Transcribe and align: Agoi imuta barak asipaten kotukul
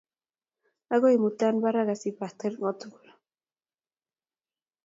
Agoi 0.95 1.11
imuta 1.17 1.47
barak 1.63 1.87
asipaten 1.93 2.53
kotukul 2.61 3.07